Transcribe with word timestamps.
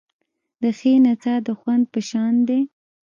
د 0.61 0.63
ښې 0.77 0.93
نڅا 1.03 1.35
د 1.45 1.49
خوند 1.59 1.83
په 1.93 1.99
شان 2.09 2.35
دی. 2.47 2.61